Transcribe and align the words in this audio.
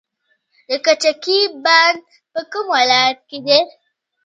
د 0.69 0.71
کجکي 0.85 1.39
بند 1.63 1.99
په 2.33 2.41
کوم 2.51 2.65
ولایت 2.77 3.19
کې 3.29 3.37
دی؟ 3.45 3.59